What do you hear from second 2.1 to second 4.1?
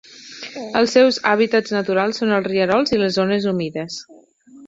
són els rierols i les zones humides.